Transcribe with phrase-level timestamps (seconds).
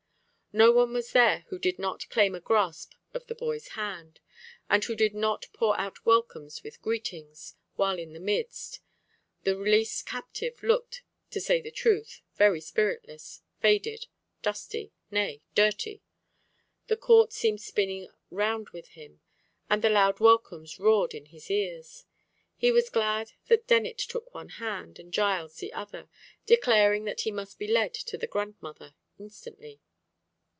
[0.53, 4.19] Not one was there who did not claim a grasp of the boy's hand,
[4.69, 8.81] and who did not pour out welcomes and greetings, while in the midst,
[9.43, 14.07] the released captive looked, to say the truth, very spiritless, faded,
[14.41, 16.03] dusty, nay dirty.
[16.87, 19.21] The court seemed spinning round with him,
[19.69, 22.03] and the loud welcomes roared in his ears.
[22.57, 26.09] He was glad that Dennet took one hand, and Giles the other,
[26.45, 29.79] declaring that he must be led to the grandmother instantly.